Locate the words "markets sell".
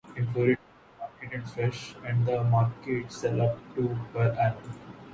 2.45-3.39